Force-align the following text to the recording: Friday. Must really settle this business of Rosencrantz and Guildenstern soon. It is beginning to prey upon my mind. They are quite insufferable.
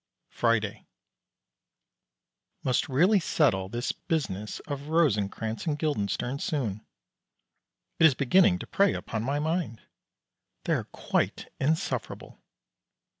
Friday. 0.31 0.87
Must 2.63 2.89
really 2.89 3.19
settle 3.19 3.69
this 3.69 3.91
business 3.91 4.59
of 4.61 4.87
Rosencrantz 4.87 5.67
and 5.67 5.77
Guildenstern 5.77 6.39
soon. 6.39 6.83
It 7.99 8.07
is 8.07 8.15
beginning 8.15 8.57
to 8.57 8.65
prey 8.65 8.95
upon 8.95 9.21
my 9.21 9.37
mind. 9.37 9.83
They 10.63 10.73
are 10.73 10.85
quite 10.85 11.51
insufferable. 11.59 12.41